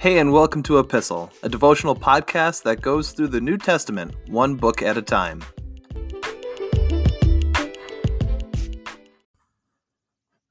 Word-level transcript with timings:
Hey, 0.00 0.16
and 0.16 0.32
welcome 0.32 0.62
to 0.62 0.78
Epistle, 0.78 1.30
a 1.42 1.48
devotional 1.50 1.94
podcast 1.94 2.62
that 2.62 2.80
goes 2.80 3.12
through 3.12 3.28
the 3.28 3.40
New 3.42 3.58
Testament 3.58 4.14
one 4.28 4.54
book 4.54 4.80
at 4.80 4.96
a 4.96 5.02
time. 5.02 5.44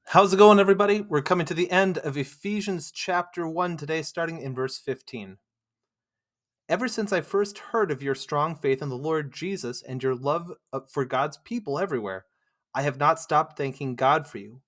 How's 0.04 0.32
it 0.32 0.36
going, 0.36 0.60
everybody? 0.60 1.00
We're 1.00 1.20
coming 1.20 1.46
to 1.46 1.54
the 1.54 1.68
end 1.68 1.98
of 1.98 2.16
Ephesians 2.16 2.92
chapter 2.92 3.48
1 3.48 3.76
today, 3.76 4.02
starting 4.02 4.40
in 4.40 4.54
verse 4.54 4.78
15. 4.78 5.38
Ever 6.68 6.86
since 6.86 7.12
I 7.12 7.20
first 7.20 7.58
heard 7.58 7.90
of 7.90 8.04
your 8.04 8.14
strong 8.14 8.54
faith 8.54 8.80
in 8.80 8.88
the 8.88 8.96
Lord 8.96 9.34
Jesus 9.34 9.82
and 9.82 10.00
your 10.00 10.14
love 10.14 10.52
uh, 10.72 10.78
for 10.88 11.04
God's 11.04 11.38
people 11.38 11.76
everywhere, 11.76 12.26
I 12.72 12.82
have 12.82 12.98
not 13.00 13.18
stopped 13.18 13.56
thanking 13.56 13.96
God 13.96 14.28
for 14.28 14.38
you. 14.38 14.60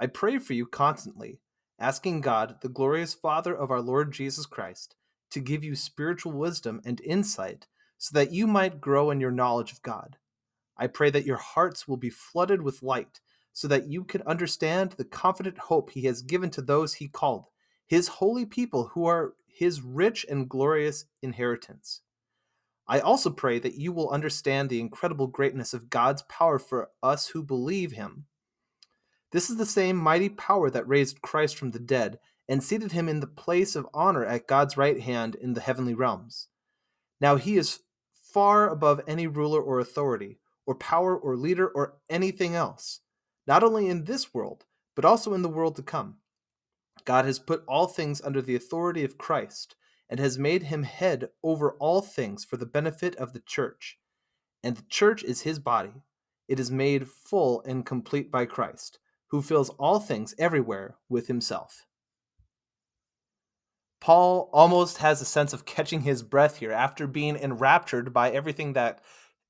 I 0.00 0.06
pray 0.06 0.38
for 0.38 0.54
you 0.54 0.64
constantly 0.64 1.40
asking 1.82 2.20
God, 2.20 2.58
the 2.60 2.68
glorious 2.68 3.12
Father 3.12 3.52
of 3.52 3.72
our 3.72 3.80
Lord 3.80 4.12
Jesus 4.12 4.46
Christ, 4.46 4.94
to 5.32 5.40
give 5.40 5.64
you 5.64 5.74
spiritual 5.74 6.30
wisdom 6.30 6.80
and 6.84 7.00
insight 7.00 7.66
so 7.98 8.14
that 8.14 8.32
you 8.32 8.46
might 8.46 8.80
grow 8.80 9.10
in 9.10 9.20
your 9.20 9.32
knowledge 9.32 9.72
of 9.72 9.82
God. 9.82 10.16
I 10.76 10.86
pray 10.86 11.10
that 11.10 11.26
your 11.26 11.38
hearts 11.38 11.88
will 11.88 11.96
be 11.96 12.08
flooded 12.08 12.62
with 12.62 12.84
light 12.84 13.20
so 13.52 13.66
that 13.66 13.88
you 13.88 14.04
can 14.04 14.22
understand 14.22 14.92
the 14.92 15.04
confident 15.04 15.58
hope 15.58 15.90
he 15.90 16.04
has 16.04 16.22
given 16.22 16.50
to 16.50 16.62
those 16.62 16.94
he 16.94 17.08
called, 17.08 17.48
his 17.84 18.06
holy 18.06 18.46
people 18.46 18.92
who 18.94 19.04
are 19.04 19.34
his 19.46 19.82
rich 19.82 20.24
and 20.30 20.48
glorious 20.48 21.06
inheritance. 21.20 22.00
I 22.86 23.00
also 23.00 23.28
pray 23.28 23.58
that 23.58 23.74
you 23.74 23.92
will 23.92 24.10
understand 24.10 24.68
the 24.68 24.80
incredible 24.80 25.26
greatness 25.26 25.74
of 25.74 25.90
God's 25.90 26.22
power 26.22 26.60
for 26.60 26.90
us 27.02 27.28
who 27.28 27.42
believe 27.42 27.92
him 27.92 28.26
this 29.32 29.48
is 29.48 29.56
the 29.56 29.66
same 29.66 29.96
mighty 29.96 30.28
power 30.28 30.70
that 30.70 30.86
raised 30.86 31.22
Christ 31.22 31.56
from 31.56 31.70
the 31.70 31.78
dead 31.78 32.18
and 32.48 32.62
seated 32.62 32.92
him 32.92 33.08
in 33.08 33.20
the 33.20 33.26
place 33.26 33.74
of 33.74 33.88
honor 33.94 34.24
at 34.24 34.46
God's 34.46 34.76
right 34.76 35.00
hand 35.00 35.34
in 35.34 35.54
the 35.54 35.60
heavenly 35.60 35.94
realms. 35.94 36.48
Now 37.20 37.36
he 37.36 37.56
is 37.56 37.80
far 38.32 38.68
above 38.68 39.00
any 39.06 39.26
ruler 39.26 39.60
or 39.60 39.78
authority, 39.78 40.38
or 40.66 40.74
power 40.74 41.16
or 41.16 41.36
leader 41.36 41.68
or 41.68 41.94
anything 42.08 42.54
else, 42.54 43.00
not 43.46 43.62
only 43.62 43.88
in 43.88 44.04
this 44.04 44.32
world, 44.32 44.64
but 44.94 45.04
also 45.04 45.34
in 45.34 45.42
the 45.42 45.48
world 45.48 45.76
to 45.76 45.82
come. 45.82 46.16
God 47.04 47.24
has 47.24 47.38
put 47.38 47.64
all 47.66 47.86
things 47.86 48.20
under 48.22 48.40
the 48.40 48.54
authority 48.54 49.02
of 49.04 49.18
Christ 49.18 49.74
and 50.08 50.20
has 50.20 50.38
made 50.38 50.64
him 50.64 50.82
head 50.82 51.30
over 51.42 51.72
all 51.72 52.00
things 52.00 52.44
for 52.44 52.56
the 52.56 52.66
benefit 52.66 53.16
of 53.16 53.32
the 53.32 53.40
church. 53.40 53.98
And 54.62 54.76
the 54.76 54.84
church 54.88 55.24
is 55.24 55.40
his 55.40 55.58
body. 55.58 56.02
It 56.48 56.60
is 56.60 56.70
made 56.70 57.08
full 57.08 57.62
and 57.62 57.84
complete 57.84 58.30
by 58.30 58.46
Christ 58.46 58.98
who 59.32 59.42
fills 59.42 59.70
all 59.70 59.98
things 59.98 60.34
everywhere 60.38 60.96
with 61.08 61.26
himself. 61.26 61.86
Paul 63.98 64.50
almost 64.52 64.98
has 64.98 65.22
a 65.22 65.24
sense 65.24 65.54
of 65.54 65.64
catching 65.64 66.02
his 66.02 66.22
breath 66.22 66.58
here 66.58 66.70
after 66.70 67.06
being 67.06 67.36
enraptured 67.36 68.12
by 68.12 68.30
everything 68.30 68.74
that 68.74 69.00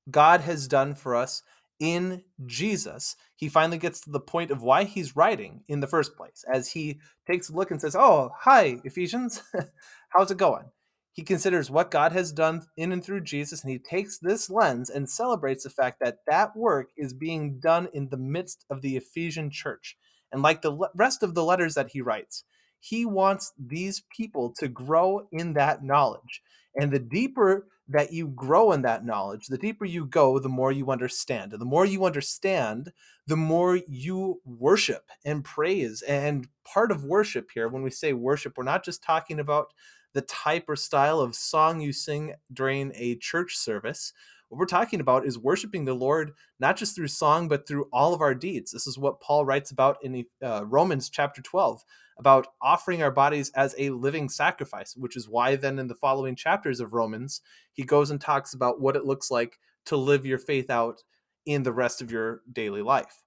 God 0.09 0.41
has 0.41 0.69
done 0.69 0.95
for 0.95 1.15
us 1.15 1.43
in 1.81 2.23
Jesus. 2.45 3.17
He 3.35 3.49
finally 3.49 3.77
gets 3.77 3.99
to 4.01 4.09
the 4.09 4.21
point 4.21 4.51
of 4.51 4.61
why 4.61 4.85
he's 4.85 5.17
writing 5.17 5.63
in 5.67 5.81
the 5.81 5.87
first 5.87 6.15
place, 6.15 6.45
as 6.51 6.71
he 6.71 7.01
takes 7.27 7.49
a 7.49 7.53
look 7.53 7.69
and 7.69 7.81
says, 7.81 7.95
Oh, 7.95 8.31
hi, 8.39 8.79
Ephesians. 8.85 9.43
How's 10.09 10.31
it 10.31 10.37
going? 10.37 10.65
He 11.13 11.21
considers 11.21 11.69
what 11.69 11.91
God 11.91 12.11
has 12.11 12.31
done 12.31 12.63
in 12.75 12.91
and 12.91 13.03
through 13.03 13.21
Jesus, 13.21 13.63
and 13.63 13.71
he 13.71 13.77
takes 13.77 14.17
this 14.17 14.49
lens 14.49 14.89
and 14.89 15.09
celebrates 15.09 15.63
the 15.63 15.69
fact 15.69 15.99
that 16.01 16.17
that 16.27 16.57
work 16.57 16.89
is 16.97 17.13
being 17.13 17.59
done 17.59 17.87
in 17.93 18.09
the 18.09 18.17
midst 18.17 18.65
of 18.69 18.81
the 18.81 18.97
Ephesian 18.97 19.51
church. 19.51 19.95
And 20.31 20.41
like 20.41 20.63
the 20.63 20.89
rest 20.95 21.21
of 21.21 21.35
the 21.35 21.43
letters 21.43 21.75
that 21.75 21.91
he 21.91 22.01
writes, 22.01 22.43
he 22.79 23.05
wants 23.05 23.53
these 23.57 24.03
people 24.15 24.53
to 24.57 24.67
grow 24.67 25.27
in 25.31 25.53
that 25.53 25.83
knowledge. 25.83 26.41
And 26.75 26.91
the 26.91 26.99
deeper 26.99 27.67
that 27.87 28.11
you 28.11 28.29
grow 28.29 28.71
in 28.71 28.81
that 28.81 29.05
knowledge, 29.05 29.47
the 29.47 29.57
deeper 29.57 29.85
you 29.85 30.05
go, 30.05 30.39
the 30.39 30.49
more 30.49 30.71
you 30.71 30.89
understand. 30.89 31.51
And 31.51 31.61
the 31.61 31.65
more 31.65 31.85
you 31.85 32.05
understand, 32.05 32.91
the 33.27 33.37
more 33.37 33.79
you 33.87 34.41
worship 34.45 35.03
and 35.23 35.45
praise. 35.45 36.01
And 36.01 36.47
part 36.65 36.91
of 36.91 37.05
worship 37.05 37.51
here, 37.53 37.67
when 37.67 37.83
we 37.83 37.91
say 37.91 38.13
worship, 38.13 38.57
we're 38.57 38.63
not 38.63 38.83
just 38.83 39.03
talking 39.03 39.39
about 39.39 39.67
the 40.13 40.21
type 40.21 40.65
or 40.67 40.75
style 40.75 41.19
of 41.19 41.35
song 41.35 41.81
you 41.81 41.91
sing 41.91 42.33
during 42.51 42.91
a 42.95 43.15
church 43.15 43.55
service. 43.57 44.13
What 44.49 44.59
we're 44.59 44.65
talking 44.65 44.99
about 44.99 45.25
is 45.25 45.37
worshiping 45.39 45.85
the 45.85 45.95
Lord 45.95 46.33
not 46.59 46.77
just 46.77 46.95
through 46.95 47.07
song, 47.07 47.47
but 47.47 47.67
through 47.67 47.89
all 47.91 48.13
of 48.13 48.21
our 48.21 48.35
deeds. 48.35 48.71
This 48.71 48.85
is 48.85 48.97
what 48.97 49.19
Paul 49.19 49.45
writes 49.45 49.71
about 49.71 49.97
in 50.03 50.25
uh, 50.43 50.63
Romans 50.65 51.09
chapter 51.09 51.41
12 51.41 51.83
about 52.17 52.47
offering 52.61 53.01
our 53.01 53.11
bodies 53.11 53.49
as 53.55 53.73
a 53.77 53.89
living 53.89 54.29
sacrifice, 54.29 54.95
which 54.95 55.17
is 55.17 55.27
why 55.27 55.55
then 55.55 55.79
in 55.79 55.87
the 55.87 55.95
following 55.95 56.35
chapters 56.35 56.79
of 56.79 56.93
Romans, 56.93 57.41
he 57.71 57.83
goes 57.83 58.11
and 58.11 58.21
talks 58.21 58.53
about 58.53 58.79
what 58.79 58.95
it 58.95 59.05
looks 59.05 59.31
like 59.31 59.59
to 59.85 59.97
live 59.97 60.25
your 60.25 60.37
faith 60.37 60.69
out 60.69 61.03
in 61.45 61.63
the 61.63 61.73
rest 61.73 62.01
of 62.01 62.11
your 62.11 62.41
daily 62.51 62.81
life. 62.81 63.23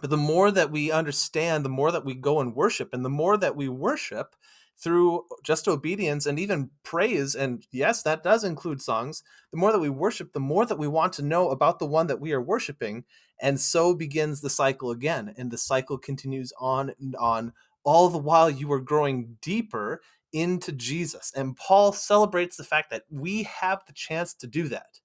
But 0.00 0.10
the 0.10 0.16
more 0.16 0.50
that 0.50 0.70
we 0.70 0.90
understand, 0.90 1.64
the 1.64 1.70
more 1.70 1.90
that 1.90 2.04
we 2.04 2.14
go 2.14 2.40
and 2.40 2.54
worship, 2.54 2.90
and 2.92 3.04
the 3.04 3.10
more 3.10 3.36
that 3.36 3.56
we 3.56 3.68
worship, 3.68 4.36
through 4.78 5.24
just 5.42 5.68
obedience 5.68 6.26
and 6.26 6.38
even 6.38 6.70
praise 6.82 7.34
and 7.34 7.64
yes 7.72 8.02
that 8.02 8.22
does 8.22 8.44
include 8.44 8.82
songs. 8.82 9.22
The 9.50 9.58
more 9.58 9.72
that 9.72 9.78
we 9.78 9.88
worship 9.88 10.32
the 10.32 10.40
more 10.40 10.66
that 10.66 10.78
we 10.78 10.88
want 10.88 11.12
to 11.14 11.22
know 11.22 11.50
about 11.50 11.78
the 11.78 11.86
one 11.86 12.06
that 12.08 12.20
we 12.20 12.32
are 12.32 12.42
worshiping 12.42 13.04
and 13.40 13.60
so 13.60 13.94
begins 13.94 14.40
the 14.40 14.50
cycle 14.50 14.90
again 14.90 15.34
and 15.36 15.50
the 15.50 15.58
cycle 15.58 15.98
continues 15.98 16.52
on 16.58 16.92
and 17.00 17.16
on 17.16 17.52
all 17.84 18.08
the 18.08 18.18
while 18.18 18.50
you 18.50 18.70
are 18.72 18.80
growing 18.80 19.36
deeper 19.40 20.00
into 20.32 20.72
Jesus. 20.72 21.32
And 21.34 21.56
Paul 21.56 21.92
celebrates 21.92 22.56
the 22.56 22.64
fact 22.64 22.90
that 22.90 23.04
we 23.10 23.44
have 23.44 23.80
the 23.86 23.92
chance 23.92 24.34
to 24.34 24.46
do 24.46 24.68
that. 24.68 25.00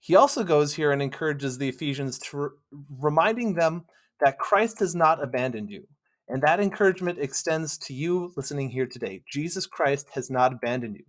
He 0.00 0.16
also 0.16 0.44
goes 0.44 0.74
here 0.74 0.92
and 0.92 1.00
encourages 1.00 1.56
the 1.56 1.68
Ephesians 1.68 2.18
to 2.20 2.50
reminding 2.98 3.54
them 3.54 3.84
that 4.24 4.38
Christ 4.38 4.80
has 4.80 4.94
not 4.94 5.22
abandoned 5.22 5.70
you 5.70 5.86
and 6.28 6.42
that 6.42 6.60
encouragement 6.60 7.18
extends 7.18 7.76
to 7.78 7.94
you 7.94 8.32
listening 8.36 8.70
here 8.70 8.86
today. 8.86 9.22
Jesus 9.30 9.66
Christ 9.66 10.08
has 10.14 10.30
not 10.30 10.52
abandoned 10.52 10.96
you. 10.96 11.04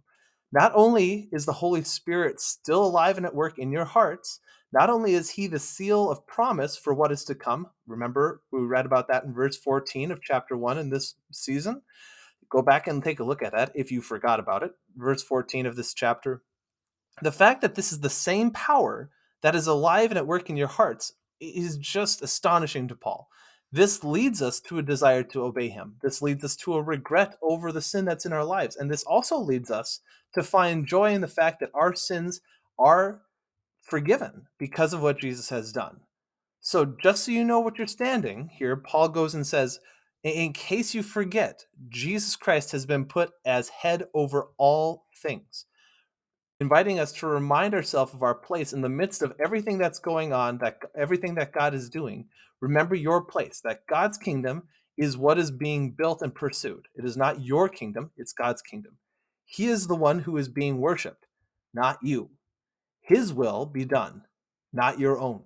Not 0.52 0.72
only 0.76 1.30
is 1.32 1.46
the 1.46 1.54
Holy 1.54 1.84
Spirit 1.84 2.40
still 2.40 2.86
alive 2.86 3.18
and 3.18 3.26
at 3.26 3.36
work 3.36 3.60
in 3.60 3.72
your 3.72 3.86
hearts, 3.86 4.40
not 4.72 4.90
only 4.90 5.14
is 5.14 5.30
he 5.30 5.48
the 5.48 5.60
seal 5.60 6.10
of 6.10 6.26
promise 6.28 6.78
for 6.78 6.94
what 6.94 7.12
is 7.12 7.24
to 7.26 7.36
come. 7.36 7.68
Remember, 7.88 8.42
we 8.52 8.60
read 8.62 8.86
about 8.86 9.08
that 9.08 9.24
in 9.24 9.34
verse 9.34 9.58
14 9.58 10.12
of 10.12 10.22
chapter 10.22 10.58
1 10.58 10.78
in 10.78 10.90
this 10.90 11.16
season. 11.32 11.82
Go 12.50 12.62
back 12.62 12.88
and 12.88 13.04
take 13.04 13.20
a 13.20 13.24
look 13.24 13.42
at 13.42 13.54
that 13.54 13.72
if 13.74 13.92
you 13.92 14.02
forgot 14.02 14.40
about 14.40 14.64
it. 14.64 14.72
Verse 14.96 15.24
14 15.24 15.66
of 15.66 15.76
this 15.76 15.94
chapter. 15.94 16.44
The 17.22 17.32
fact 17.32 17.62
that 17.62 17.76
this 17.76 17.92
is 17.92 18.02
the 18.02 18.10
same 18.10 18.52
power 18.52 19.10
that 19.42 19.56
is 19.56 19.68
alive 19.68 20.12
and 20.12 20.18
at 20.18 20.28
work 20.28 20.50
in 20.50 20.58
your 20.58 20.68
hearts 20.68 21.14
is 21.40 21.78
just 21.78 22.22
astonishing 22.22 22.88
to 22.90 22.96
Paul. 22.96 23.30
This 23.76 24.06
leads 24.06 24.42
us 24.42 24.62
to 24.62 24.78
a 24.78 24.82
desire 24.82 25.22
to 25.24 25.44
obey 25.44 25.68
him. 25.68 25.96
This 26.02 26.22
leads 26.22 26.46
us 26.46 26.56
to 26.58 26.76
a 26.76 26.82
regret 26.82 27.36
over 27.42 27.74
the 27.74 27.82
sin 27.82 28.06
that's 28.06 28.26
in 28.26 28.32
our 28.32 28.46
lives. 28.46 28.78
And 28.78 28.90
this 28.90 29.04
also 29.04 29.38
leads 29.38 29.70
us 29.70 30.00
to 30.34 30.44
find 30.44 30.88
joy 30.88 31.12
in 31.12 31.20
the 31.20 31.28
fact 31.28 31.60
that 31.60 31.72
our 31.74 31.94
sins 31.94 32.40
are 32.80 33.20
forgiven 33.82 34.44
because 34.58 34.94
of 34.94 35.02
what 35.02 35.20
Jesus 35.20 35.50
has 35.50 35.74
done. 35.74 36.00
So, 36.62 36.86
just 36.86 37.26
so 37.26 37.34
you 37.34 37.44
know 37.44 37.60
what 37.60 37.78
you're 37.78 37.86
standing, 37.86 38.48
here 38.48 38.78
Paul 38.78 39.10
goes 39.10 39.36
and 39.36 39.46
says, 39.46 39.82
in 40.24 40.54
case 40.54 40.96
you 40.96 41.04
forget, 41.04 41.66
Jesus 41.90 42.38
Christ 42.38 42.72
has 42.72 42.86
been 42.86 43.04
put 43.04 43.32
as 43.44 43.68
head 43.68 44.08
over 44.14 44.52
all 44.58 45.04
things 45.18 45.66
inviting 46.60 47.00
us 47.00 47.12
to 47.12 47.28
remind 47.28 47.74
ourselves 47.74 48.14
of 48.14 48.24
our 48.24 48.36
place 48.36 48.74
in 48.74 48.82
the 48.82 48.90
midst 48.90 49.22
of 49.22 49.34
everything 49.44 49.78
that's 49.78 50.00
going 50.00 50.32
on, 50.32 50.58
that 50.60 50.78
everything 50.96 51.36
that 51.36 51.52
God 51.52 51.74
is 51.74 51.90
doing. 51.90 52.26
Remember 52.66 52.96
your 52.96 53.22
place, 53.22 53.62
that 53.64 53.86
God's 53.88 54.18
kingdom 54.18 54.64
is 54.98 55.16
what 55.16 55.38
is 55.38 55.52
being 55.52 55.92
built 55.92 56.24
and 56.24 56.34
pursued. 56.34 56.88
It 56.96 57.06
is 57.06 57.16
not 57.16 57.46
your 57.46 57.70
kingdom, 57.70 58.10
it's 58.18 58.34
God's 58.34 58.64
kingdom. 58.64 58.98
He 59.46 59.68
is 59.68 59.86
the 59.86 59.96
one 59.96 60.18
who 60.18 60.36
is 60.36 60.50
being 60.50 60.80
worshiped, 60.80 61.28
not 61.76 62.00
you. 62.02 62.32
His 63.02 63.32
will 63.32 63.68
be 63.68 63.86
done, 63.86 64.24
not 64.74 64.98
your 64.98 65.20
own. 65.20 65.44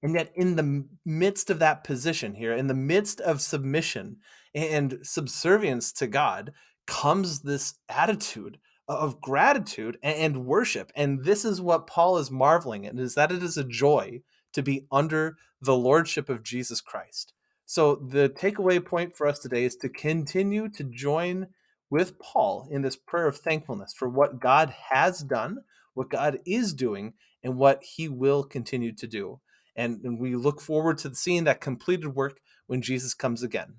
And 0.00 0.14
yet, 0.14 0.30
in 0.36 0.54
the 0.54 0.84
midst 1.04 1.50
of 1.50 1.58
that 1.58 1.82
position 1.82 2.34
here, 2.34 2.52
in 2.54 2.68
the 2.68 2.74
midst 2.74 3.20
of 3.20 3.40
submission 3.40 4.18
and 4.54 5.00
subservience 5.02 5.92
to 5.94 6.06
God, 6.06 6.52
comes 6.86 7.40
this 7.40 7.74
attitude 7.88 8.58
of 8.86 9.20
gratitude 9.20 9.98
and 10.04 10.46
worship. 10.46 10.92
And 10.94 11.24
this 11.24 11.44
is 11.44 11.60
what 11.60 11.88
Paul 11.88 12.18
is 12.18 12.30
marveling 12.30 12.86
at 12.86 12.96
is 12.96 13.16
that 13.16 13.32
it 13.32 13.42
is 13.42 13.56
a 13.56 13.64
joy 13.64 14.22
to 14.52 14.62
be 14.62 14.86
under 14.92 15.36
the 15.60 15.76
lordship 15.76 16.28
of 16.28 16.42
Jesus 16.42 16.80
Christ. 16.80 17.32
So 17.66 17.94
the 17.94 18.28
takeaway 18.28 18.84
point 18.84 19.16
for 19.16 19.26
us 19.26 19.38
today 19.38 19.64
is 19.64 19.76
to 19.76 19.88
continue 19.88 20.68
to 20.70 20.84
join 20.84 21.48
with 21.90 22.18
Paul 22.18 22.68
in 22.70 22.82
this 22.82 22.96
prayer 22.96 23.26
of 23.26 23.36
thankfulness 23.36 23.94
for 23.96 24.08
what 24.08 24.40
God 24.40 24.74
has 24.90 25.20
done, 25.20 25.58
what 25.94 26.10
God 26.10 26.38
is 26.46 26.72
doing, 26.72 27.14
and 27.42 27.56
what 27.56 27.82
he 27.82 28.08
will 28.08 28.44
continue 28.44 28.92
to 28.92 29.06
do. 29.06 29.40
And, 29.76 30.18
we 30.18 30.34
look 30.34 30.60
forward 30.60 30.98
to 30.98 31.14
seeing 31.14 31.44
that 31.44 31.60
completed 31.60 32.08
work 32.08 32.40
when 32.66 32.82
Jesus 32.82 33.14
comes 33.14 33.42
again. 33.42 33.76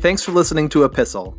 Thanks 0.00 0.24
for 0.24 0.32
listening 0.32 0.68
to 0.70 0.84
Epistle. 0.84 1.38